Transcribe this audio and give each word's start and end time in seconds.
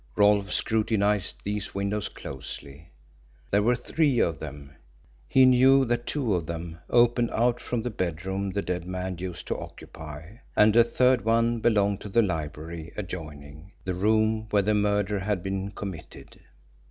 Rolfe 0.15 0.51
scrutinised 0.51 1.43
these 1.43 1.75
windows 1.75 2.09
closely. 2.09 2.89
There 3.51 3.61
were 3.61 3.75
three 3.75 4.17
of 4.17 4.39
them 4.39 4.71
he 5.27 5.45
knew 5.45 5.85
that 5.85 6.07
two 6.07 6.33
of 6.33 6.47
them 6.47 6.79
opened 6.89 7.29
out 7.29 7.61
from 7.61 7.83
the 7.83 7.91
bedroom 7.91 8.49
the 8.49 8.63
dead 8.63 8.85
man 8.87 9.19
used 9.19 9.45
to 9.49 9.59
occupy, 9.59 10.37
and 10.55 10.73
the 10.73 10.83
third 10.83 11.23
one 11.23 11.59
belonged 11.59 12.01
to 12.01 12.09
the 12.09 12.23
library 12.23 12.91
adjoining 12.97 13.73
the 13.85 13.93
room 13.93 14.47
where 14.49 14.63
the 14.63 14.73
murder 14.73 15.19
had 15.19 15.43
been 15.43 15.69
committed. 15.69 16.41